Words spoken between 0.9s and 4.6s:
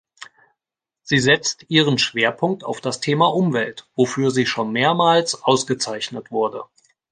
Sie setzt ihren Schwerpunkt auf das Thema Umwelt, wofür sie